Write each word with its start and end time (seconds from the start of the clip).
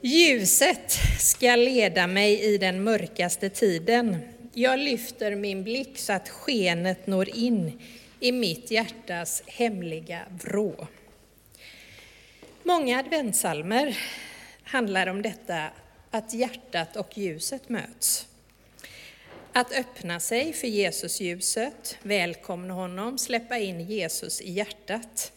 Ljuset 0.00 0.92
ska 1.18 1.56
leda 1.56 2.06
mig 2.06 2.40
i 2.40 2.58
den 2.58 2.82
mörkaste 2.82 3.50
tiden. 3.50 4.16
Jag 4.54 4.78
lyfter 4.78 5.36
min 5.36 5.64
blick 5.64 5.98
så 5.98 6.12
att 6.12 6.28
skenet 6.28 7.06
når 7.06 7.28
in 7.28 7.80
i 8.20 8.32
mitt 8.32 8.70
hjärtas 8.70 9.42
hemliga 9.46 10.20
vrå. 10.42 10.86
Många 12.62 12.98
adventsalmer 12.98 13.98
handlar 14.62 15.06
om 15.06 15.22
detta 15.22 15.70
att 16.10 16.34
hjärtat 16.34 16.96
och 16.96 17.18
ljuset 17.18 17.68
möts. 17.68 18.26
Att 19.52 19.72
öppna 19.72 20.20
sig 20.20 20.52
för 20.52 20.68
Jesus-ljuset, 20.68 21.98
välkomna 22.02 22.74
honom, 22.74 23.18
släppa 23.18 23.58
in 23.58 23.80
Jesus 23.80 24.40
i 24.40 24.52
hjärtat. 24.52 25.32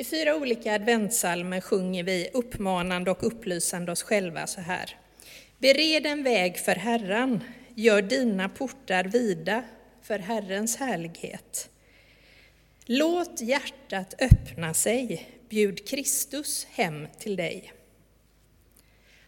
I 0.00 0.04
fyra 0.04 0.36
olika 0.36 0.74
adventsalmer 0.74 1.60
sjunger 1.60 2.04
vi 2.04 2.30
uppmanande 2.32 3.10
och 3.10 3.26
upplysande 3.26 3.92
oss 3.92 4.02
själva 4.02 4.46
så 4.46 4.60
här. 4.60 4.96
Bered 5.58 6.06
en 6.06 6.22
väg 6.22 6.58
för 6.58 6.74
Herren, 6.74 7.44
gör 7.74 8.02
dina 8.02 8.48
portar 8.48 9.04
vida 9.04 9.62
för 10.02 10.18
Herrens 10.18 10.76
härlighet. 10.76 11.70
Låt 12.84 13.40
hjärtat 13.40 14.14
öppna 14.18 14.74
sig, 14.74 15.30
bjud 15.48 15.88
Kristus 15.88 16.66
hem 16.70 17.06
till 17.18 17.36
dig. 17.36 17.72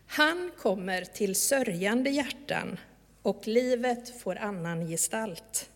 Han 0.07 0.51
kommer 0.59 1.05
till 1.05 1.35
sörjande 1.35 2.11
hjärtan 2.11 2.81
och 3.23 3.47
livet 3.49 4.21
får 4.23 4.37
annan 4.37 4.89
gestalt. 4.89 5.71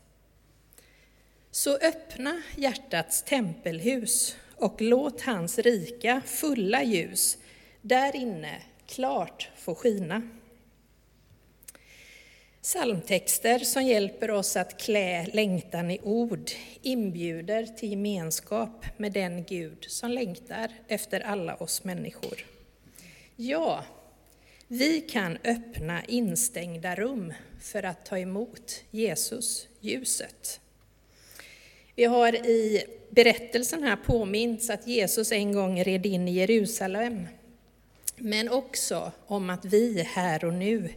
Så 1.50 1.76
öppna 1.76 2.42
hjärtats 2.56 3.22
tempelhus 3.22 4.36
och 4.56 4.80
låt 4.80 5.20
hans 5.20 5.58
rika, 5.58 6.22
fulla 6.26 6.82
ljus 6.82 7.38
där 7.80 8.16
inne 8.16 8.62
klart 8.86 9.50
få 9.56 9.74
skina. 9.74 10.22
Psalmtexter 12.62 13.58
som 13.58 13.82
hjälper 13.82 14.30
oss 14.30 14.56
att 14.56 14.80
klä 14.80 15.26
längtan 15.26 15.90
i 15.90 16.00
ord 16.02 16.50
inbjuder 16.82 17.66
till 17.66 17.90
gemenskap 17.90 18.86
med 18.96 19.12
den 19.12 19.44
Gud 19.44 19.84
som 19.88 20.10
längtar 20.10 20.72
efter 20.88 21.20
alla 21.20 21.54
oss 21.54 21.84
människor. 21.84 22.46
Ja, 23.36 23.84
vi 24.68 25.00
kan 25.00 25.38
öppna 25.44 26.04
instängda 26.04 26.94
rum 26.94 27.32
för 27.60 27.82
att 27.82 28.06
ta 28.06 28.18
emot 28.18 28.84
Jesus, 28.90 29.68
ljuset. 29.80 30.60
Vi 31.98 32.04
har 32.04 32.46
i 32.46 32.84
berättelsen 33.10 33.82
här 33.82 33.96
påminns 33.96 34.70
att 34.70 34.86
Jesus 34.86 35.32
en 35.32 35.52
gång 35.52 35.84
red 35.84 36.06
in 36.06 36.28
i 36.28 36.32
Jerusalem, 36.32 37.26
men 38.16 38.48
också 38.48 39.12
om 39.26 39.50
att 39.50 39.64
vi 39.64 40.02
här 40.02 40.44
och 40.44 40.54
nu 40.54 40.88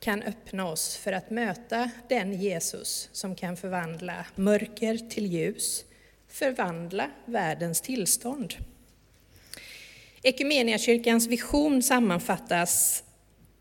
kan 0.00 0.22
öppna 0.22 0.68
oss 0.68 0.96
för 0.96 1.12
att 1.12 1.30
möta 1.30 1.90
den 2.08 2.32
Jesus 2.32 3.08
som 3.12 3.34
kan 3.34 3.56
förvandla 3.56 4.26
mörker 4.34 4.96
till 4.96 5.26
ljus, 5.26 5.84
förvandla 6.28 7.10
världens 7.24 7.80
tillstånd. 7.80 8.54
Ekumeniakyrkans 10.22 11.26
vision 11.26 11.82
sammanfattas 11.82 13.04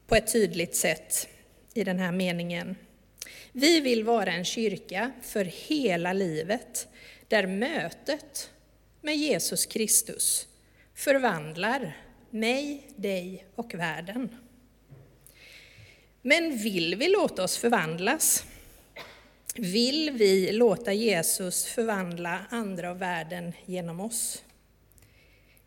på 0.07 0.15
ett 0.15 0.33
tydligt 0.33 0.75
sätt 0.75 1.27
i 1.73 1.83
den 1.83 1.99
här 1.99 2.11
meningen. 2.11 2.75
Vi 3.55 3.79
vill 3.79 4.03
vara 4.03 4.31
en 4.33 4.45
kyrka 4.45 5.11
för 5.21 5.45
hela 5.45 6.13
livet, 6.13 6.87
där 7.27 7.47
mötet 7.47 8.51
med 9.01 9.17
Jesus 9.17 9.65
Kristus 9.65 10.47
förvandlar 10.95 11.97
mig, 12.29 12.87
dig 12.95 13.45
och 13.55 13.73
världen. 13.73 14.35
Men 16.21 16.57
vill 16.57 16.95
vi 16.95 17.09
låta 17.09 17.43
oss 17.43 17.57
förvandlas? 17.57 18.45
Vill 19.55 20.11
vi 20.11 20.51
låta 20.51 20.93
Jesus 20.93 21.65
förvandla 21.65 22.45
andra 22.49 22.89
av 22.89 22.99
världen 22.99 23.53
genom 23.65 23.99
oss? 23.99 24.43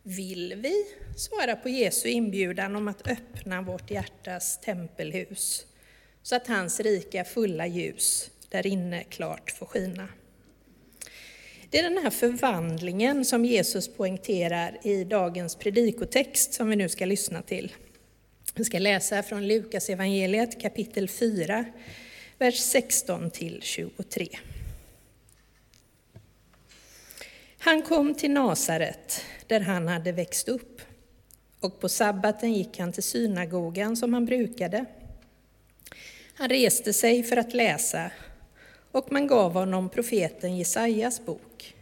Vill 0.03 0.55
vi 0.57 0.75
svara 1.17 1.57
på 1.57 1.69
Jesu 1.69 2.09
inbjudan 2.09 2.77
om 2.77 2.89
att 2.89 3.09
öppna 3.09 3.63
vårt 3.63 3.91
hjärtas 3.91 4.61
tempelhus 4.61 5.67
så 6.27 6.37
att 6.37 6.47
hans 6.47 6.81
rika 6.81 7.25
fulla 7.25 7.67
ljus 7.67 8.31
där 8.49 8.67
inne 8.67 9.05
klart 9.05 9.51
får 9.51 9.67
skina? 9.67 10.09
Det 11.71 11.79
är 11.79 11.83
den 11.83 12.03
här 12.03 12.11
förvandlingen 12.11 13.25
som 13.25 13.45
Jesus 13.45 13.89
poängterar 13.89 14.79
i 14.83 15.05
dagens 15.05 15.57
predikotext 15.57 16.55
som 16.55 16.69
vi 16.71 16.77
nu 16.77 16.89
ska 16.89 17.07
lyssna 17.07 17.43
till. 17.43 17.73
Vi 18.55 18.65
ska 18.65 18.79
läsa 18.79 19.23
från 19.23 19.49
Lukas 19.49 19.89
evangeliet 19.89 20.61
kapitel 20.61 21.09
4, 21.09 21.65
vers 22.39 22.59
16 22.59 23.31
till 23.31 23.59
23. 23.63 24.29
Han 27.59 27.83
kom 27.83 28.15
till 28.15 28.31
Nasaret, 28.31 29.25
där 29.47 29.61
han 29.61 29.89
hade 29.89 30.13
växt 30.13 30.49
upp, 30.49 30.83
och 31.61 31.81
på 31.81 31.89
sabbaten 31.89 32.53
gick 32.53 32.79
han 32.79 32.93
till 32.93 33.03
synagogan 33.03 33.97
som 33.97 34.15
han 34.15 34.27
brukade. 34.27 34.87
Han 36.39 36.49
reste 36.49 36.93
sig 36.93 37.23
för 37.23 37.37
att 37.37 37.55
läsa, 37.55 38.11
och 38.93 39.13
man 39.13 39.27
gav 39.27 39.53
honom 39.53 39.89
profeten 39.89 40.57
Jesajas 40.57 41.27
bok. 41.27 41.75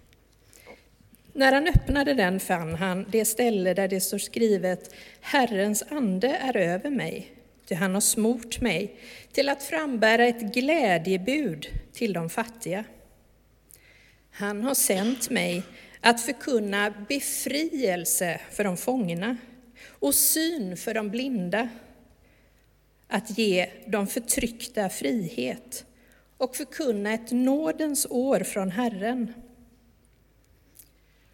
När 1.33 1.53
han 1.53 1.69
öppnade 1.69 2.15
den 2.15 2.41
fann 2.41 2.75
han 2.75 3.07
det 3.11 3.25
ställe 3.25 3.75
där 3.75 3.89
det 3.89 4.01
står 4.01 4.19
skrivet 4.19 4.95
Herrens 5.21 5.83
ande 5.91 6.29
är 6.29 6.57
över 6.57 6.91
mig, 6.91 7.33
ty 7.67 7.75
han 7.75 7.95
har 7.95 8.01
smort 8.01 8.61
mig 8.61 8.97
till 9.33 9.49
att 9.49 9.63
frambära 9.63 10.27
ett 10.27 10.41
glädjebud 10.55 11.67
till 11.93 12.13
de 12.13 12.31
fattiga. 12.31 12.85
Han 14.31 14.63
har 14.63 14.75
sänt 14.75 15.31
mig 15.31 15.63
att 16.01 16.21
förkunna 16.21 16.95
befrielse 17.09 18.41
för 18.51 18.65
de 18.65 18.77
fångna 18.77 19.37
och 19.89 20.15
syn 20.15 20.77
för 20.77 20.95
de 20.95 21.11
blinda, 21.11 21.69
att 23.15 23.39
ge 23.39 23.69
de 23.87 24.07
förtryckta 24.07 24.89
frihet 24.89 25.85
och 26.37 26.57
förkunna 26.57 27.13
ett 27.13 27.31
nådens 27.31 28.07
år 28.11 28.41
från 28.41 28.71
Herren. 28.71 29.35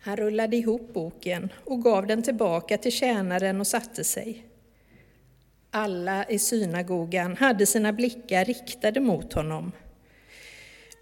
Han 0.00 0.16
rullade 0.16 0.56
ihop 0.56 0.94
boken 0.94 1.52
och 1.64 1.82
gav 1.82 2.06
den 2.06 2.22
tillbaka 2.22 2.78
till 2.78 2.92
tjänaren 2.92 3.60
och 3.60 3.66
satte 3.66 4.04
sig. 4.04 4.44
Alla 5.70 6.24
i 6.24 6.38
synagogan 6.38 7.36
hade 7.36 7.66
sina 7.66 7.92
blickar 7.92 8.44
riktade 8.44 9.00
mot 9.00 9.32
honom. 9.32 9.72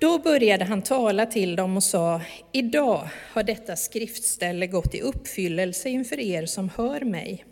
Då 0.00 0.18
började 0.18 0.64
han 0.64 0.82
tala 0.82 1.26
till 1.26 1.56
dem 1.56 1.76
och 1.76 1.84
sa, 1.84 2.22
idag 2.52 3.08
har 3.32 3.42
detta 3.42 3.76
skriftställe 3.76 4.66
gått 4.66 4.94
i 4.94 5.00
uppfyllelse 5.00 5.88
inför 5.88 6.20
er 6.20 6.46
som 6.46 6.68
hör 6.68 7.00
mig. 7.00 7.44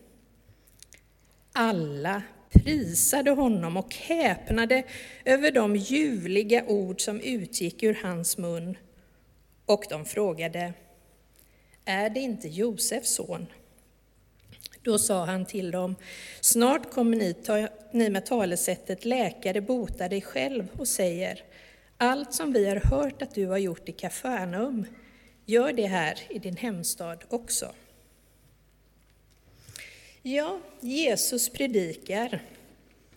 Alla 1.53 2.23
prisade 2.51 3.31
honom 3.31 3.77
och 3.77 3.95
häpnade 3.95 4.83
över 5.25 5.51
de 5.51 5.77
ljuvliga 5.77 6.65
ord 6.65 7.01
som 7.01 7.21
utgick 7.21 7.83
ur 7.83 7.99
hans 8.03 8.39
mun. 8.39 8.77
Och 9.67 9.85
de 9.91 10.05
frågade, 10.05 10.73
är 11.85 12.11
det 12.11 12.21
inte 12.21 12.49
Josefs 12.49 13.15
son? 13.15 13.47
Då 14.83 14.99
sa 14.99 15.25
han 15.25 15.47
till 15.47 15.71
dem, 15.71 15.97
snart 16.41 16.91
kommer 16.91 17.17
ni, 17.17 17.35
ta, 17.35 17.69
ni 17.93 18.11
med 18.11 18.27
talesättet 18.27 19.05
läkare 19.05 19.61
bota 19.61 20.09
dig 20.09 20.23
själv 20.23 20.69
och 20.79 20.89
säger, 20.89 21.43
allt 21.97 22.35
som 22.35 22.53
vi 22.53 22.69
har 22.69 22.77
hört 22.77 23.23
att 23.23 23.35
du 23.35 23.47
har 23.47 23.59
gjort 23.59 23.89
i 23.89 23.93
Kafarnaum, 23.93 24.87
gör 25.47 25.73
det 25.73 25.87
här 25.87 26.19
i 26.29 26.39
din 26.39 26.57
hemstad 26.57 27.25
också. 27.29 27.73
Ja, 30.29 30.61
Jesus 30.81 31.49
predikar 31.49 32.43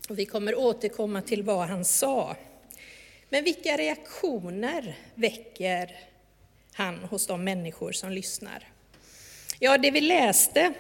och 0.09 0.19
vi 0.19 0.25
kommer 0.25 0.55
återkomma 0.55 1.21
till 1.21 1.43
vad 1.43 1.67
han 1.67 1.85
sa. 1.85 2.35
Men 3.29 3.43
vilka 3.43 3.77
reaktioner 3.77 4.97
väcker 5.15 5.95
han 6.73 6.99
hos 6.99 7.27
de 7.27 7.43
människor 7.43 7.91
som 7.91 8.11
lyssnar? 8.11 8.67
Ja, 9.59 9.77
det 9.77 9.91
vi 9.91 10.01
läste 10.01 10.73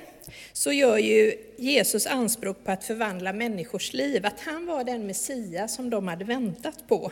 så 0.53 0.71
gör 0.71 0.97
ju 0.97 1.33
Jesus 1.57 2.07
anspråk 2.07 2.63
på 2.63 2.71
att 2.71 2.83
förvandla 2.83 3.33
människors 3.33 3.93
liv, 3.93 4.25
att 4.25 4.39
han 4.39 4.65
var 4.65 4.83
den 4.83 5.07
Messias 5.07 5.75
som 5.75 5.89
de 5.89 6.07
hade 6.07 6.25
väntat 6.25 6.87
på. 6.87 7.11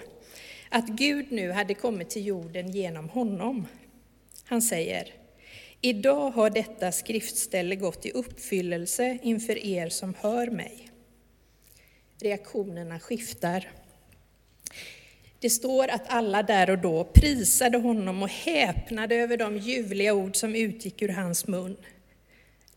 Att 0.70 0.88
Gud 0.88 1.32
nu 1.32 1.52
hade 1.52 1.74
kommit 1.74 2.10
till 2.10 2.26
jorden 2.26 2.72
genom 2.72 3.10
honom. 3.10 3.68
Han 4.44 4.62
säger, 4.62 5.14
idag 5.82 6.32
har 6.32 6.50
detta 6.50 6.92
skriftställe 6.92 7.76
gått 7.76 8.06
i 8.06 8.12
uppfyllelse 8.12 9.18
inför 9.24 9.66
er 9.66 9.90
som 9.90 10.14
hör 10.20 10.48
mig. 10.48 10.90
Reaktionerna 12.22 13.00
skiftar. 13.00 13.72
Det 15.40 15.50
står 15.50 15.88
att 15.88 16.08
alla 16.08 16.44
där 16.44 16.70
och 16.70 16.80
då 16.80 17.04
prisade 17.04 17.78
honom 17.78 18.24
och 18.24 18.30
häpnade 18.30 19.16
över 19.16 19.38
de 19.38 19.58
ljuvliga 19.58 20.14
ord 20.14 20.36
som 20.36 20.56
utgick 20.56 21.02
ur 21.02 21.10
hans 21.10 21.48
mun. 21.48 21.78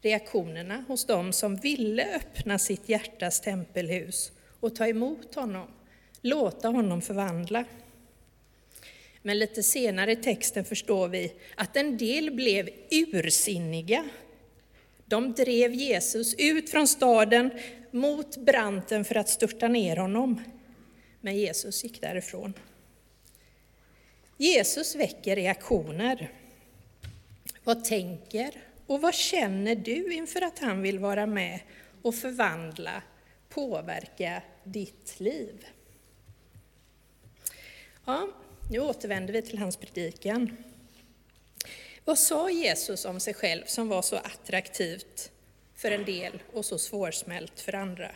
reaktionerna 0.03 0.85
hos 0.89 1.05
dem 1.07 1.33
som 1.33 1.57
ville 1.57 2.17
öppna 2.17 2.59
sitt 2.59 2.89
hjärtas 2.89 3.41
tempelhus 3.41 4.33
och 4.61 4.75
ta 4.75 4.87
emot 4.87 5.35
honom, 5.35 5.67
låta 6.21 6.69
honom 6.69 7.03
förvandla. 7.03 7.65
Men 9.23 9.39
lite 9.39 9.63
senare 9.63 10.13
i 10.13 10.17
texten 10.17 10.65
förstår 10.65 11.09
vi 11.09 11.33
att 11.55 11.77
en 11.77 11.97
del 11.97 12.31
blev 12.31 12.69
ursinniga. 12.91 14.09
De 15.07 15.33
drev 15.33 15.75
Jesus 15.75 16.35
ut 16.39 16.71
från 16.71 16.89
staden 16.89 17.51
mot 17.91 18.37
branten 18.37 19.05
för 19.05 19.15
att 19.15 19.29
störta 19.29 19.69
ner 19.69 19.97
honom. 19.97 20.43
Men 21.21 21.37
Jesus 21.37 21.85
gick 21.85 22.01
därifrån. 22.01 22.55
Jesus 24.37 24.95
väcker 24.95 25.37
reaktioner. 25.37 26.33
Vad 27.65 27.85
tänker 27.85 28.51
och 28.87 29.01
vad 29.01 29.15
känner 29.15 29.75
du 29.75 30.15
inför 30.15 30.43
att 30.43 30.59
han 30.59 30.83
vill 30.83 30.99
vara 30.99 31.27
med 31.27 31.61
och 32.03 32.15
förvandla, 32.15 33.03
påverka 33.49 34.43
ditt 34.65 35.21
liv? 35.21 35.67
Ja, 38.05 38.29
nu 38.71 38.81
återvänder 38.81 39.33
vi 39.33 39.43
till 39.43 39.59
hans 39.59 39.77
predikan. 39.77 40.57
Vad 42.05 42.19
sa 42.19 42.51
Jesus 42.51 43.05
om 43.05 43.21
sig 43.21 43.35
själv 43.35 43.65
som 43.67 43.89
var 43.89 44.03
så 44.03 44.17
attraktivt 44.17 45.31
för 45.75 45.91
en 45.91 46.05
del 46.05 46.43
och 46.53 46.65
så 46.65 46.79
svårsmält 46.79 47.61
för 47.61 47.75
andra? 47.75 48.11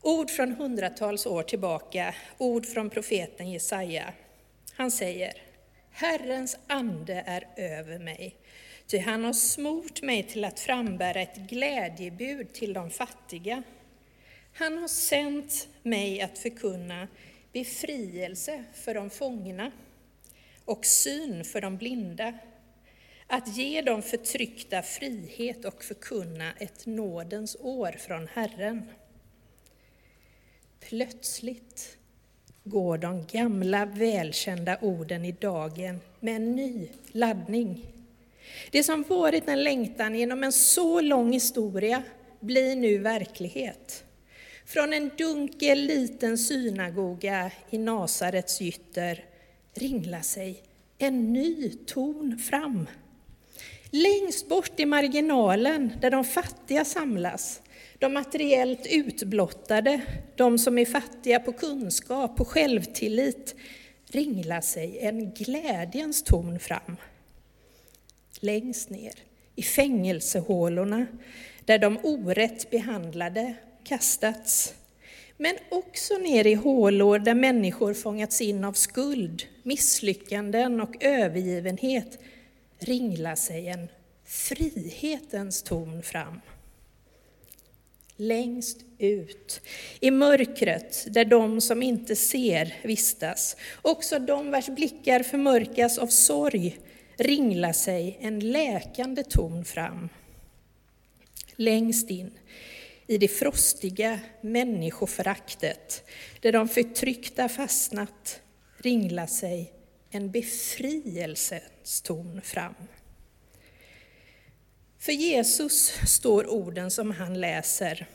Ord 0.00 0.30
från 0.30 0.52
hundratals 0.52 1.26
år 1.26 1.42
tillbaka, 1.42 2.14
ord 2.38 2.66
från 2.66 2.90
profeten 2.90 3.50
Jesaja. 3.50 4.12
Han 4.72 4.90
säger, 4.90 5.32
Herrens 5.90 6.58
ande 6.66 7.24
är 7.26 7.48
över 7.56 7.98
mig, 7.98 8.36
ty 8.86 8.98
han 8.98 9.24
har 9.24 9.32
smort 9.32 10.02
mig 10.02 10.22
till 10.22 10.44
att 10.44 10.60
frambära 10.60 11.20
ett 11.20 11.36
glädjebud 11.36 12.52
till 12.52 12.72
de 12.72 12.90
fattiga. 12.90 13.62
Han 14.52 14.78
har 14.78 14.88
sänt 14.88 15.68
mig 15.82 16.20
att 16.20 16.38
förkunna 16.38 17.08
befrielse 17.54 18.64
för 18.74 18.94
de 18.94 19.10
fångna 19.10 19.72
och 20.64 20.86
syn 20.86 21.44
för 21.44 21.60
de 21.60 21.76
blinda, 21.76 22.32
att 23.26 23.56
ge 23.56 23.82
de 23.82 24.02
förtryckta 24.02 24.82
frihet 24.82 25.64
och 25.64 25.84
förkunna 25.84 26.52
ett 26.58 26.86
nådens 26.86 27.56
år 27.60 27.92
från 27.98 28.28
Herren. 28.28 28.90
Plötsligt 30.80 31.96
går 32.64 32.98
de 32.98 33.26
gamla 33.26 33.86
välkända 33.86 34.78
orden 34.80 35.24
i 35.24 35.32
dagen 35.32 36.00
med 36.20 36.36
en 36.36 36.52
ny 36.52 36.88
laddning. 37.12 37.86
Det 38.70 38.84
som 38.84 39.02
varit 39.02 39.48
en 39.48 39.64
längtan 39.64 40.14
genom 40.14 40.44
en 40.44 40.52
så 40.52 41.00
lång 41.00 41.32
historia 41.32 42.02
blir 42.40 42.76
nu 42.76 42.98
verklighet. 42.98 44.03
Från 44.66 44.92
en 44.92 45.10
dunkel 45.18 45.78
liten 45.78 46.38
synagoga 46.38 47.50
i 47.70 47.78
Nasarets 47.78 48.60
gytter 48.60 49.24
ringlar 49.74 50.20
sig 50.20 50.62
en 50.98 51.32
ny 51.32 51.70
ton 51.86 52.38
fram. 52.38 52.86
Längst 53.90 54.48
bort 54.48 54.80
i 54.80 54.86
marginalen, 54.86 55.92
där 56.00 56.10
de 56.10 56.24
fattiga 56.24 56.84
samlas, 56.84 57.62
de 57.98 58.14
materiellt 58.14 58.86
utblottade, 58.90 60.00
de 60.36 60.58
som 60.58 60.78
är 60.78 60.84
fattiga 60.84 61.40
på 61.40 61.52
kunskap 61.52 62.40
och 62.40 62.48
självtillit, 62.48 63.54
ringlar 64.06 64.60
sig 64.60 64.98
en 65.00 65.30
glädjens 65.30 66.22
ton 66.22 66.58
fram. 66.58 66.96
Längst 68.40 68.90
ner, 68.90 69.14
i 69.56 69.62
fängelsehålorna, 69.62 71.06
där 71.64 71.78
de 71.78 71.98
orätt 72.02 72.70
behandlade 72.70 73.54
kastats, 73.84 74.74
men 75.36 75.56
också 75.68 76.14
ner 76.14 76.46
i 76.46 76.54
hålor 76.54 77.18
där 77.18 77.34
människor 77.34 77.94
fångats 77.94 78.40
in 78.40 78.64
av 78.64 78.72
skuld, 78.72 79.42
misslyckanden 79.62 80.80
och 80.80 81.04
övergivenhet, 81.04 82.18
ringlar 82.78 83.34
sig 83.34 83.68
en 83.68 83.88
frihetens 84.24 85.62
ton 85.62 86.02
fram 86.02 86.40
längst 88.16 88.78
ut 88.98 89.60
i 90.00 90.10
mörkret 90.10 91.06
där 91.10 91.24
de 91.24 91.60
som 91.60 91.82
inte 91.82 92.16
ser 92.16 92.74
vistas. 92.82 93.56
Också 93.82 94.18
de 94.18 94.50
vars 94.50 94.66
blickar 94.66 95.22
förmörkas 95.22 95.98
av 95.98 96.06
sorg 96.06 96.78
ringlar 97.16 97.72
sig 97.72 98.18
en 98.20 98.52
läkande 98.52 99.22
ton 99.22 99.64
fram. 99.64 100.08
Längst 101.56 102.10
in 102.10 102.30
i 103.06 103.18
det 103.18 103.28
frostiga 103.28 104.20
människoföraktet 104.40 106.04
där 106.40 106.52
de 106.52 106.68
förtryckta 106.68 107.48
fastnat 107.48 108.40
ringlar 108.78 109.26
sig 109.26 109.72
en 110.10 110.30
befrielsens 110.30 112.00
ton 112.02 112.40
fram. 112.42 112.74
För 114.98 115.12
Jesus 115.12 115.92
står 116.06 116.46
orden 116.46 116.90
som 116.90 117.10
han 117.10 117.40
läser 117.40 118.06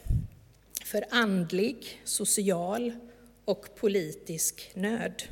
för 0.85 1.05
andlig, 1.09 2.01
social 2.03 2.91
och 3.45 3.75
politisk 3.75 4.71
nöd. 4.73 5.23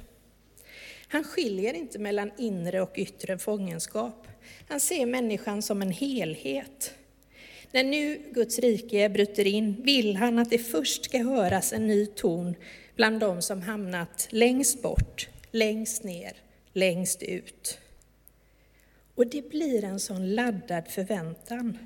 Han 1.07 1.23
skiljer 1.23 1.73
inte 1.73 1.99
mellan 1.99 2.31
inre 2.37 2.81
och 2.81 2.93
yttre 2.95 3.37
fångenskap. 3.37 4.27
Han 4.67 4.79
ser 4.79 5.05
människan 5.05 5.61
som 5.61 5.81
en 5.81 5.91
helhet. 5.91 6.93
När 7.71 7.83
nu 7.83 8.21
Guds 8.31 8.59
rike 8.59 9.09
bryter 9.09 9.47
in 9.47 9.83
vill 9.83 10.15
han 10.15 10.39
att 10.39 10.49
det 10.49 10.57
först 10.57 11.05
ska 11.05 11.17
höras 11.17 11.73
en 11.73 11.87
ny 11.87 12.05
ton 12.05 12.55
bland 12.95 13.19
de 13.19 13.41
som 13.41 13.61
hamnat 13.61 14.27
längst 14.29 14.81
bort, 14.81 15.29
längst 15.51 16.03
ner, 16.03 16.33
längst 16.73 17.23
ut. 17.23 17.79
Och 19.15 19.27
det 19.27 19.49
blir 19.49 19.83
en 19.83 19.99
sån 19.99 20.35
laddad 20.35 20.87
förväntan. 20.87 21.77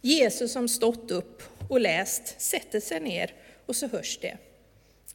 Jesus 0.00 0.52
som 0.52 0.68
stått 0.68 1.10
upp 1.10 1.42
och 1.68 1.80
läst 1.80 2.40
sätter 2.40 2.80
sig 2.80 3.00
ner 3.00 3.34
och 3.66 3.76
så 3.76 3.88
hörs 3.88 4.18
det. 4.22 4.38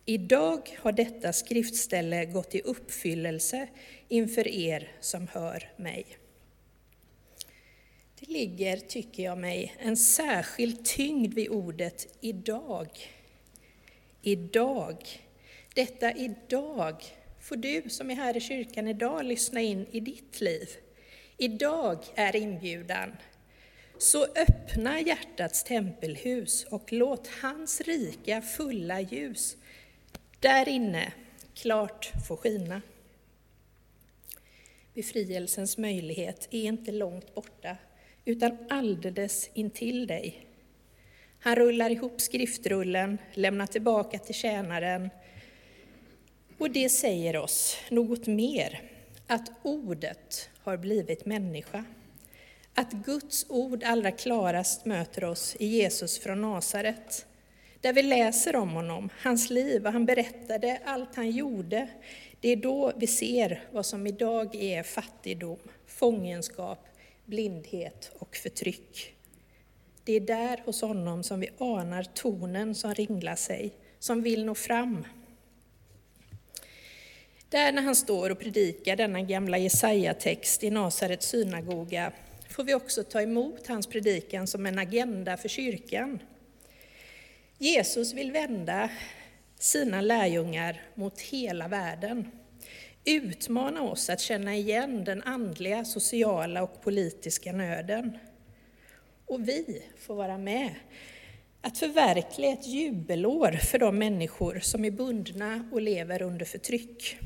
Idag 0.05 0.77
har 0.79 0.91
detta 0.91 1.33
skriftställe 1.33 2.25
gått 2.25 2.55
i 2.55 2.61
uppfyllelse 2.61 3.67
inför 4.07 4.47
er 4.47 4.91
som 4.99 5.27
hör 5.27 5.71
mig. 5.77 6.05
Det 8.25 8.31
ligger, 8.31 8.77
tycker 8.77 9.23
jag 9.23 9.37
mig, 9.37 9.75
en 9.79 9.97
särskild 9.97 10.85
tyngd 10.85 11.33
vid 11.33 11.49
ordet 11.49 12.17
idag. 12.21 12.89
Idag. 14.21 14.97
Detta 15.75 16.11
idag 16.11 17.03
får 17.41 17.55
du 17.55 17.89
som 17.89 18.11
är 18.11 18.15
här 18.15 18.37
i 18.37 18.39
kyrkan 18.41 18.87
idag 18.87 19.25
lyssna 19.25 19.61
in 19.61 19.87
i 19.91 19.99
ditt 19.99 20.41
liv. 20.41 20.69
Idag 21.37 21.97
är 22.15 22.35
inbjudan. 22.35 23.15
Så 23.97 24.23
öppna 24.23 25.01
hjärtats 25.01 25.63
tempelhus 25.63 26.63
och 26.63 26.93
låt 26.93 27.27
hans 27.27 27.81
rika 27.81 28.41
fulla 28.41 29.01
ljus 29.01 29.57
där 30.39 30.69
inne 30.69 31.13
klart 31.53 32.11
få 32.27 32.37
skina. 32.37 32.81
Befrielsens 34.93 35.77
möjlighet 35.77 36.47
är 36.51 36.63
inte 36.63 36.91
långt 36.91 37.35
borta, 37.35 37.77
utan 38.25 38.57
alldeles 38.69 39.49
intill 39.53 40.07
dig. 40.07 40.47
Han 41.39 41.55
rullar 41.55 41.89
ihop 41.89 42.21
skriftrullen, 42.21 43.17
lämnar 43.33 43.67
tillbaka 43.67 44.19
till 44.19 44.35
tjänaren. 44.35 45.09
Och 46.57 46.71
det 46.71 46.89
säger 46.89 47.37
oss 47.37 47.77
något 47.89 48.27
mer, 48.27 48.81
att 49.27 49.51
ordet 49.61 50.49
har 50.63 50.77
blivit 50.77 51.25
människa. 51.25 51.85
Att 52.73 52.91
Guds 52.91 53.45
ord 53.49 53.83
allra 53.83 54.11
klarast 54.11 54.85
möter 54.85 55.23
oss 55.23 55.55
i 55.59 55.65
Jesus 55.65 56.19
från 56.19 56.41
Nasaret, 56.41 57.25
där 57.81 57.93
vi 57.93 58.01
läser 58.01 58.55
om 58.55 58.69
honom, 58.69 59.09
hans 59.21 59.49
liv, 59.49 59.81
vad 59.81 59.93
han 59.93 60.05
berättade, 60.05 60.79
allt 60.85 61.15
han 61.15 61.31
gjorde. 61.31 61.87
Det 62.41 62.49
är 62.49 62.55
då 62.55 62.91
vi 62.95 63.07
ser 63.07 63.63
vad 63.71 63.85
som 63.85 64.07
idag 64.07 64.55
är 64.55 64.83
fattigdom, 64.83 65.59
fångenskap, 65.87 66.87
blindhet 67.25 68.11
och 68.19 68.35
förtryck. 68.35 69.15
Det 70.03 70.13
är 70.13 70.19
där 70.19 70.61
hos 70.65 70.81
honom 70.81 71.23
som 71.23 71.39
vi 71.39 71.49
anar 71.57 72.03
tonen 72.03 72.75
som 72.75 72.93
ringlar 72.93 73.35
sig, 73.35 73.73
som 73.99 74.21
vill 74.21 74.45
nå 74.45 74.55
fram. 74.55 75.05
Där 77.49 77.71
när 77.71 77.81
han 77.81 77.95
står 77.95 78.29
och 78.29 78.39
predikar 78.39 78.95
denna 78.95 79.21
gamla 79.21 79.57
Jesaja-text 79.57 80.63
i 80.63 80.69
Nasarets 80.69 81.27
synagoga 81.27 82.11
får 82.49 82.63
vi 82.63 82.73
också 82.73 83.03
ta 83.03 83.21
emot 83.21 83.67
hans 83.67 83.87
predikan 83.87 84.47
som 84.47 84.65
en 84.65 84.79
agenda 84.79 85.37
för 85.37 85.49
kyrkan. 85.49 86.19
Jesus 87.57 88.13
vill 88.13 88.31
vända 88.31 88.89
sina 89.59 90.01
lärjungar 90.01 90.81
mot 90.95 91.21
hela 91.21 91.67
världen, 91.67 92.31
utmana 93.05 93.81
oss 93.81 94.09
att 94.09 94.21
känna 94.21 94.55
igen 94.55 95.03
den 95.03 95.23
andliga, 95.23 95.85
sociala 95.85 96.63
och 96.63 96.81
politiska 96.81 97.51
nöden. 97.51 98.17
Och 99.25 99.47
vi 99.47 99.83
får 99.97 100.15
vara 100.15 100.37
med 100.37 100.75
att 101.61 101.77
förverkliga 101.77 102.51
ett 102.51 102.67
jubelår 102.67 103.51
för 103.51 103.79
de 103.79 103.97
människor 103.97 104.59
som 104.59 104.85
är 104.85 104.91
bundna 104.91 105.69
och 105.71 105.81
lever 105.81 106.21
under 106.21 106.45
förtryck. 106.45 107.17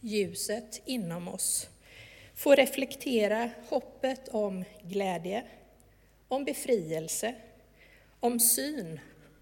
Ljuset 0.00 0.82
inom 0.84 1.28
oss 1.28 1.68
får 2.34 2.56
reflektera 2.56 3.50
hoppet 3.68 4.28
om 4.28 4.64
glädje, 4.82 5.42
om 6.28 6.44
befrielse, 6.44 7.34
om 8.20 8.40
syn, 8.40 9.00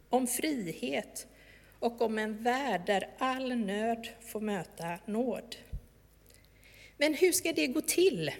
om 0.09 0.27
frihet 0.27 1.27
och 1.81 2.03
om 2.03 2.19
en 2.19 2.43
värld 2.43 2.81
där 2.87 3.09
all 3.19 3.57
nöd 3.57 4.09
får 4.21 4.41
möta 4.41 4.99
nåd. 5.07 5.57
Men 6.97 7.15
hur 7.15 7.33
ska 7.33 7.53
det 7.53 7.67
gå 7.67 7.81
till? 7.81 8.31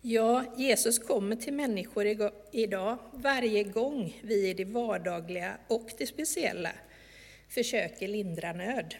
Ja, 0.00 0.44
Jesus 0.56 0.98
kommer 0.98 1.36
till 1.36 1.52
människor 1.52 2.30
idag 2.52 2.98
varje 3.12 3.62
gång 3.64 4.20
vi 4.22 4.48
i 4.48 4.54
det 4.54 4.64
vardagliga 4.64 5.58
och 5.68 5.90
det 5.98 6.06
speciella 6.06 6.70
försöker 7.48 8.08
lindra 8.08 8.52
nöd. 8.52 8.94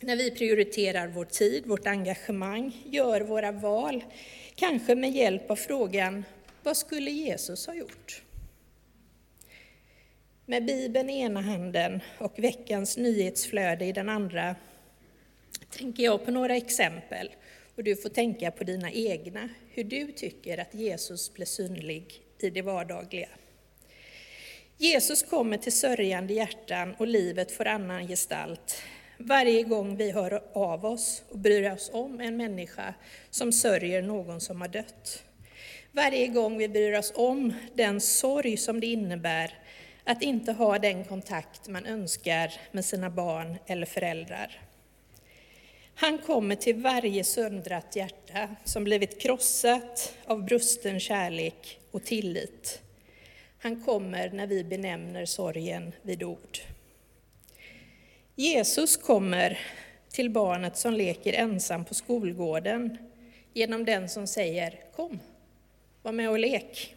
När 0.00 0.16
vi 0.16 0.30
prioriterar 0.30 1.08
vår 1.08 1.24
tid, 1.24 1.66
vårt 1.66 1.86
engagemang, 1.86 2.82
gör 2.84 3.20
våra 3.20 3.52
val, 3.52 4.04
kanske 4.54 4.94
med 4.94 5.10
hjälp 5.10 5.50
av 5.50 5.56
frågan 5.56 6.24
vad 6.62 6.76
skulle 6.76 7.10
Jesus 7.10 7.66
ha 7.66 7.74
gjort? 7.74 8.22
Med 10.46 10.64
Bibeln 10.64 11.10
i 11.10 11.20
ena 11.20 11.40
handen 11.40 12.00
och 12.18 12.38
veckans 12.38 12.96
nyhetsflöde 12.96 13.84
i 13.84 13.92
den 13.92 14.08
andra 14.08 14.56
tänker 15.70 16.02
jag 16.02 16.24
på 16.24 16.30
några 16.30 16.56
exempel 16.56 17.30
och 17.76 17.84
du 17.84 17.96
får 17.96 18.08
tänka 18.08 18.50
på 18.50 18.64
dina 18.64 18.90
egna, 18.90 19.48
hur 19.70 19.84
du 19.84 20.12
tycker 20.12 20.58
att 20.58 20.74
Jesus 20.74 21.34
blir 21.34 21.46
synlig 21.46 22.22
i 22.40 22.50
det 22.50 22.62
vardagliga. 22.62 23.28
Jesus 24.76 25.22
kommer 25.22 25.56
till 25.56 25.72
sörjande 25.72 26.34
hjärtan 26.34 26.94
och 26.98 27.06
livet 27.06 27.52
får 27.52 27.66
annan 27.66 28.08
gestalt. 28.08 28.82
Varje 29.18 29.62
gång 29.62 29.96
vi 29.96 30.10
hör 30.10 30.42
av 30.52 30.86
oss 30.86 31.22
och 31.28 31.38
bryr 31.38 31.70
oss 31.72 31.90
om 31.92 32.20
en 32.20 32.36
människa 32.36 32.94
som 33.30 33.52
sörjer 33.52 34.02
någon 34.02 34.40
som 34.40 34.60
har 34.60 34.68
dött. 34.68 35.24
Varje 35.92 36.26
gång 36.26 36.58
vi 36.58 36.68
bryr 36.68 36.98
oss 36.98 37.12
om 37.14 37.52
den 37.74 38.00
sorg 38.00 38.56
som 38.56 38.80
det 38.80 38.86
innebär 38.86 39.63
att 40.04 40.22
inte 40.22 40.52
ha 40.52 40.78
den 40.78 41.04
kontakt 41.04 41.68
man 41.68 41.86
önskar 41.86 42.52
med 42.72 42.84
sina 42.84 43.10
barn 43.10 43.58
eller 43.66 43.86
föräldrar. 43.86 44.60
Han 45.94 46.18
kommer 46.18 46.56
till 46.56 46.76
varje 46.76 47.24
söndrat 47.24 47.96
hjärta 47.96 48.48
som 48.64 48.84
blivit 48.84 49.20
krossat 49.20 50.14
av 50.24 50.44
brusten 50.44 51.00
kärlek 51.00 51.78
och 51.90 52.04
tillit. 52.04 52.80
Han 53.58 53.84
kommer 53.84 54.30
när 54.30 54.46
vi 54.46 54.64
benämner 54.64 55.26
sorgen 55.26 55.92
vid 56.02 56.22
ord. 56.22 56.58
Jesus 58.34 58.96
kommer 58.96 59.58
till 60.10 60.30
barnet 60.30 60.76
som 60.76 60.92
leker 60.92 61.32
ensam 61.32 61.84
på 61.84 61.94
skolgården 61.94 62.98
genom 63.52 63.84
den 63.84 64.08
som 64.08 64.26
säger 64.26 64.80
Kom, 64.96 65.20
var 66.02 66.12
med 66.12 66.30
och 66.30 66.38
lek. 66.38 66.93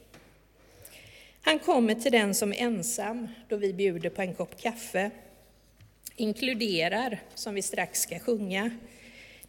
Han 1.48 1.60
kommer 1.60 1.96
till 1.96 2.12
den 2.12 2.34
som 2.34 2.54
är 2.54 2.58
ensam 2.58 3.28
då 3.50 3.58
vi 3.58 3.74
bjuder 3.74 4.10
på 4.10 4.22
en 4.22 4.34
kopp 4.34 4.62
kaffe 4.62 5.12
inkluderar, 6.16 7.20
som 7.36 7.54
vi 7.54 7.62
strax 7.62 8.02
ska 8.02 8.20
sjunga. 8.20 8.72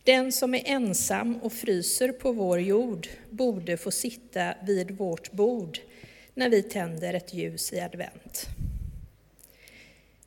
Den 0.04 0.32
som 0.32 0.54
är 0.54 0.62
ensam 0.66 1.36
och 1.36 1.52
fryser 1.52 2.12
på 2.12 2.32
vår 2.32 2.60
jord 2.60 3.08
borde 3.30 3.76
få 3.76 3.90
sitta 3.90 4.54
vid 4.62 4.90
vårt 4.90 5.32
bord 5.32 5.78
när 6.34 6.48
vi 6.48 6.62
tänder 6.62 7.14
ett 7.14 7.34
ljus 7.34 7.72
i 7.72 7.80
advent. 7.80 8.46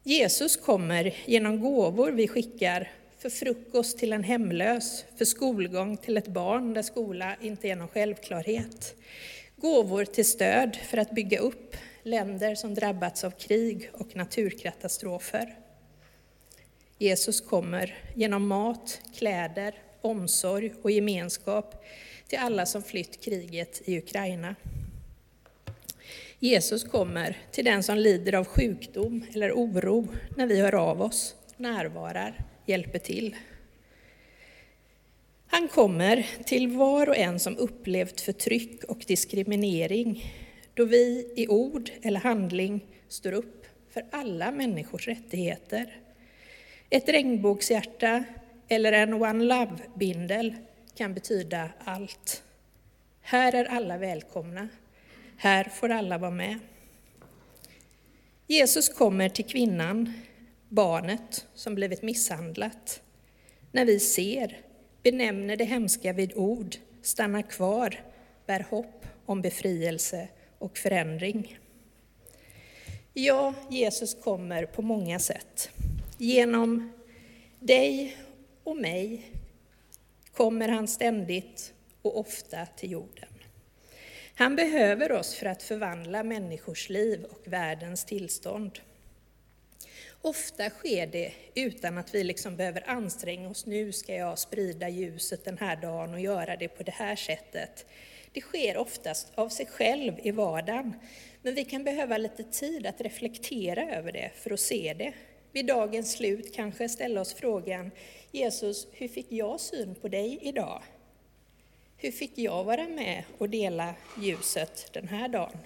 Jesus 0.03 0.57
kommer 0.57 1.15
genom 1.25 1.61
gåvor 1.61 2.11
vi 2.11 2.27
skickar 2.27 2.91
för 3.17 3.29
frukost 3.29 3.99
till 3.99 4.13
en 4.13 4.23
hemlös, 4.23 5.05
för 5.17 5.25
skolgång 5.25 5.97
till 5.97 6.17
ett 6.17 6.27
barn 6.27 6.73
där 6.73 6.81
skola 6.81 7.35
inte 7.41 7.69
är 7.69 7.75
någon 7.75 7.87
självklarhet. 7.87 8.95
Gåvor 9.61 10.05
till 10.05 10.25
stöd 10.25 10.75
för 10.75 10.97
att 10.97 11.11
bygga 11.11 11.39
upp 11.39 11.75
länder 12.03 12.55
som 12.55 12.73
drabbats 12.73 13.23
av 13.23 13.31
krig 13.31 13.89
och 13.93 14.15
naturkatastrofer. 14.15 15.57
Jesus 16.97 17.41
kommer 17.41 17.97
genom 18.15 18.47
mat, 18.47 19.01
kläder, 19.15 19.75
omsorg 20.01 20.73
och 20.81 20.91
gemenskap 20.91 21.85
till 22.27 22.39
alla 22.39 22.65
som 22.65 22.83
flytt 22.83 23.23
kriget 23.23 23.81
i 23.85 23.97
Ukraina. 23.97 24.55
Jesus 26.39 26.83
kommer 26.83 27.37
till 27.51 27.65
den 27.65 27.83
som 27.83 27.97
lider 27.97 28.35
av 28.35 28.45
sjukdom 28.45 29.25
eller 29.33 29.51
oro 29.51 30.07
när 30.37 30.47
vi 30.47 30.61
hör 30.61 30.75
av 30.75 31.01
oss, 31.01 31.35
närvarar, 31.57 32.45
hjälper 32.65 32.99
till. 32.99 33.35
Han 35.61 35.67
kommer 35.67 36.27
till 36.45 36.67
var 36.67 37.09
och 37.09 37.17
en 37.17 37.39
som 37.39 37.57
upplevt 37.57 38.21
förtryck 38.21 38.83
och 38.83 39.03
diskriminering, 39.07 40.33
då 40.73 40.85
vi 40.85 41.33
i 41.35 41.47
ord 41.47 41.89
eller 42.01 42.19
handling 42.19 42.85
står 43.07 43.31
upp 43.31 43.65
för 43.89 44.05
alla 44.11 44.51
människors 44.51 45.07
rättigheter 45.07 45.95
ett 46.89 47.09
regnbågshjärta 47.09 48.23
eller 48.67 48.91
en 48.91 49.13
One 49.13 49.43
Love-bindel 49.43 50.55
kan 50.95 51.13
betyda 51.13 51.69
allt. 51.83 52.43
Här 53.21 53.55
är 53.55 53.65
alla 53.65 53.97
välkomna. 53.97 54.67
Här 55.37 55.63
får 55.63 55.89
alla 55.89 56.17
vara 56.17 56.31
med. 56.31 56.59
Jesus 58.47 58.89
kommer 58.89 59.29
till 59.29 59.45
kvinnan, 59.45 60.13
barnet 60.69 61.47
som 61.53 61.75
blivit 61.75 62.01
misshandlat. 62.01 63.01
När 63.71 63.85
vi 63.85 63.99
ser, 63.99 64.57
benämner 65.03 65.57
det 65.57 65.63
hemska 65.63 66.13
vid 66.13 66.33
ord, 66.35 66.75
stannar 67.01 67.41
kvar, 67.41 68.03
bär 68.45 68.65
hopp 68.69 69.05
om 69.25 69.41
befrielse 69.41 70.27
och 70.57 70.77
förändring. 70.77 71.59
Ja, 73.13 73.53
Jesus 73.69 74.13
kommer 74.23 74.65
på 74.65 74.81
många 74.81 75.19
sätt. 75.19 75.69
Genom 76.17 76.91
dig 77.59 78.17
och 78.63 78.77
mig 78.77 79.31
kommer 80.33 80.67
han 80.67 80.87
ständigt 80.87 81.73
och 82.01 82.19
ofta 82.19 82.65
till 82.65 82.91
jorden. 82.91 83.29
Han 84.35 84.55
behöver 84.55 85.11
oss 85.11 85.35
för 85.35 85.45
att 85.45 85.63
förvandla 85.63 86.23
människors 86.23 86.89
liv 86.89 87.23
och 87.23 87.53
världens 87.53 88.05
tillstånd. 88.05 88.79
Ofta 90.21 90.69
sker 90.69 91.07
det 91.07 91.31
utan 91.55 91.97
att 91.97 92.15
vi 92.15 92.23
liksom 92.23 92.55
behöver 92.55 92.89
anstränga 92.89 93.49
oss. 93.49 93.65
Nu 93.65 93.91
ska 93.91 94.15
jag 94.15 94.39
sprida 94.39 94.89
ljuset 94.89 95.45
den 95.45 95.57
här 95.57 95.75
dagen 95.75 96.13
och 96.13 96.19
göra 96.19 96.55
det 96.55 96.67
på 96.67 96.83
det 96.83 96.91
här 96.91 97.15
sättet. 97.15 97.85
Det 98.33 98.41
sker 98.41 98.77
oftast 98.77 99.31
av 99.35 99.49
sig 99.49 99.65
själv 99.65 100.13
i 100.23 100.31
vardagen. 100.31 100.93
Men 101.41 101.55
vi 101.55 101.65
kan 101.65 101.83
behöva 101.83 102.17
lite 102.17 102.43
tid 102.43 102.85
att 102.85 103.01
reflektera 103.01 103.95
över 103.95 104.11
det 104.11 104.31
för 104.35 104.51
att 104.51 104.59
se 104.59 104.93
det 104.97 105.13
vid 105.51 105.65
dagens 105.65 106.11
slut 106.11 106.55
kanske 106.55 106.89
ställa 106.89 107.21
oss 107.21 107.33
frågan 107.33 107.91
Jesus, 108.31 108.87
hur 108.91 109.07
fick 109.07 109.31
jag 109.31 109.59
syn 109.59 109.95
på 109.95 110.07
dig 110.07 110.39
idag? 110.41 110.81
Hur 111.97 112.11
fick 112.11 112.37
jag 112.37 112.63
vara 112.63 112.87
med 112.87 113.23
och 113.37 113.49
dela 113.49 113.95
ljuset 114.21 114.89
den 114.93 115.07
här 115.07 115.27
dagen? 115.27 115.57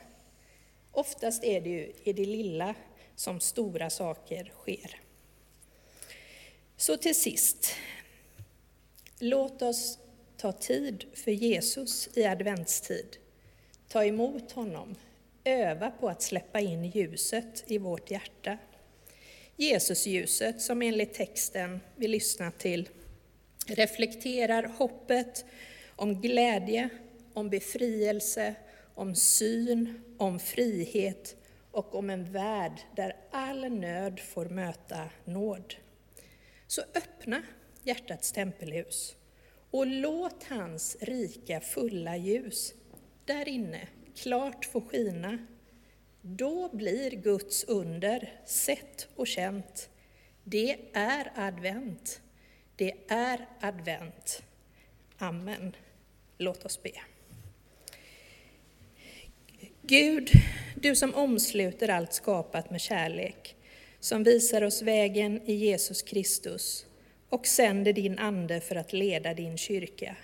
Oftast 0.91 1.43
är 1.43 1.61
det 1.61 1.69
ju 1.69 1.93
i 2.03 2.13
det 2.13 2.25
lilla 2.25 2.75
som 3.15 3.39
stora 3.39 3.89
saker 3.89 4.53
sker. 4.61 4.99
Så 6.77 6.97
till 6.97 7.15
sist, 7.15 7.75
låt 9.19 9.61
oss 9.61 9.99
ta 10.37 10.51
tid 10.51 11.05
för 11.13 11.31
Jesus 11.31 12.09
i 12.13 12.25
adventstid. 12.25 13.17
Ta 13.87 14.05
emot 14.05 14.51
honom, 14.51 14.95
öva 15.43 15.91
på 15.91 16.09
att 16.09 16.21
släppa 16.21 16.59
in 16.59 16.85
ljuset 16.85 17.63
i 17.67 17.77
vårt 17.77 18.11
hjärta. 18.11 18.57
Jesusljuset 19.55 20.61
som 20.61 20.81
enligt 20.81 21.13
texten 21.13 21.79
vi 21.95 22.07
lyssnar 22.07 22.51
till 22.51 22.89
reflekterar 23.67 24.63
hoppet 24.63 25.45
om 25.95 26.21
glädje, 26.21 26.89
om 27.33 27.49
befrielse, 27.49 28.55
om 28.95 29.15
syn, 29.15 30.03
om 30.17 30.39
frihet 30.39 31.35
och 31.75 31.95
om 31.95 32.09
en 32.09 32.31
värld 32.31 32.81
där 32.95 33.15
all 33.31 33.69
nöd 33.69 34.19
får 34.19 34.45
möta 34.45 35.09
nåd. 35.25 35.75
Så 36.67 36.81
öppna 36.81 37.43
hjärtats 37.83 38.31
tempelhus 38.31 39.15
och 39.71 39.87
låt 39.87 40.43
hans 40.43 40.97
rika 41.01 41.59
fulla 41.59 42.17
ljus 42.17 42.73
där 43.25 43.47
inne 43.47 43.87
klart 44.15 44.65
få 44.65 44.81
skina 44.81 45.37
då 46.21 46.69
blir 46.73 47.11
Guds 47.11 47.63
under 47.63 48.41
sett 48.45 49.07
och 49.15 49.27
känt. 49.27 49.89
Det 50.43 50.77
är 50.93 51.31
advent. 51.35 52.21
Det 52.75 52.93
är 53.07 53.47
advent. 53.59 54.43
Amen. 55.17 55.75
Låt 56.37 56.65
oss 56.65 56.83
be. 56.83 56.91
Gud, 59.87 60.29
du 60.75 60.95
som 60.95 61.15
omsluter 61.15 61.89
allt 61.89 62.13
skapat 62.13 62.69
med 62.69 62.81
kärlek, 62.81 63.55
som 63.99 64.23
visar 64.23 64.61
oss 64.61 64.81
vägen 64.81 65.41
i 65.45 65.53
Jesus 65.53 66.01
Kristus 66.01 66.85
och 67.29 67.47
sänder 67.47 67.93
din 67.93 68.19
Ande 68.19 68.61
för 68.61 68.75
att 68.75 68.93
leda 68.93 69.33
din 69.33 69.57
kyrka. 69.57 70.15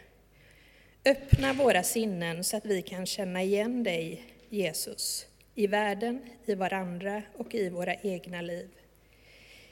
Öppna 1.06 1.54
våra 1.54 1.84
sinnen 1.84 2.44
så 2.44 2.58
att 2.58 2.66
vi 2.66 2.82
kan 2.82 3.06
känna 3.06 3.44
igen 3.44 3.84
dig, 3.84 4.22
Jesus, 4.50 5.28
i 5.56 5.68
världen, 5.68 6.22
i 6.46 6.56
varandra 6.56 7.24
och 7.38 7.56
i 7.56 7.70
våra 7.70 7.96
egna 7.96 8.42
liv. 8.42 8.70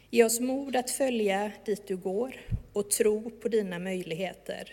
Ge 0.10 0.24
oss 0.24 0.39
mod 0.39 0.75
att 0.75 0.91
följa 0.91 1.51
dit 1.65 1.88
du 1.88 1.98
går 1.98 2.36
och 2.74 2.91
tro 2.91 3.29
på 3.29 3.48
dina 3.48 3.79
möjligheter. 3.79 4.72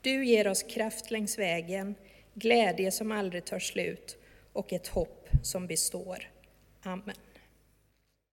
Du 0.00 0.24
ger 0.26 0.48
oss 0.48 0.62
kraft 0.62 1.10
längs 1.10 1.38
vägen, 1.38 1.94
glädje 2.38 2.90
som 2.90 3.12
aldrig 3.12 3.44
tar 3.44 3.58
slut 3.58 4.16
och 4.52 4.72
ett 4.72 4.88
hopp 4.88 5.28
som 5.42 5.66
består. 5.66 6.30
Amen. 6.82 7.16